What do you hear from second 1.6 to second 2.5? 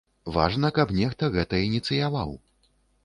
ініцыяваў.